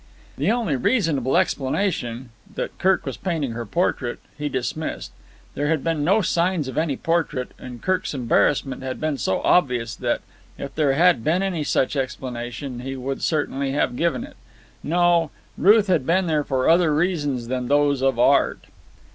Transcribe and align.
The 0.35 0.51
only 0.51 0.75
reasonable 0.75 1.37
explanation 1.37 2.31
that 2.55 2.75
Kirk 2.79 3.05
was 3.05 3.17
painting 3.17 3.51
her 3.51 3.67
portrait 3.67 4.17
he 4.35 4.49
dismissed. 4.49 5.11
There 5.53 5.67
had 5.67 5.83
been 5.83 6.03
no 6.03 6.23
signs 6.23 6.67
of 6.67 6.75
any 6.75 6.97
portrait, 6.97 7.51
and 7.59 7.83
Kirk's 7.83 8.15
embarrassment 8.15 8.81
had 8.81 8.99
been 8.99 9.19
so 9.19 9.41
obvious 9.43 9.95
that, 9.97 10.21
if 10.57 10.73
there 10.73 10.93
had 10.93 11.23
been 11.23 11.43
any 11.43 11.63
such 11.63 11.95
explanation, 11.95 12.79
he 12.79 12.95
would 12.95 13.21
certainly 13.21 13.73
have 13.73 13.95
given 13.95 14.23
it. 14.23 14.37
No, 14.81 15.29
Ruth 15.55 15.85
had 15.85 16.03
been 16.03 16.25
there 16.25 16.43
for 16.43 16.67
other 16.67 16.95
reasons 16.95 17.45
than 17.47 17.67
those 17.67 18.01
of 18.01 18.17
art. 18.17 18.65